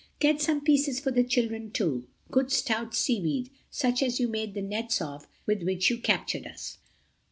[0.19, 2.07] Get some pieces for the children, too.
[2.31, 6.79] Good stout seaweed, such as you made the nets of with which you captured us."